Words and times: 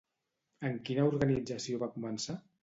En 0.69 0.79
quina 0.87 1.03
organització 1.09 1.83
va 1.85 1.91
començar? 1.99 2.39